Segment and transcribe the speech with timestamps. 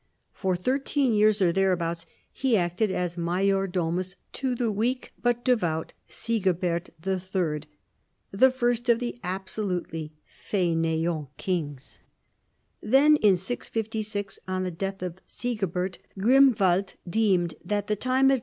[0.33, 5.93] For thirteen years, or thereabouts, he acted n^ 7najor domus to the weak but devout
[6.09, 7.69] Sigibert III.,
[8.31, 11.99] the first of the absolutely faineant kings.
[12.81, 18.39] Then, in 656, on the death of Sigi bert, Grimwald deemed that the time had.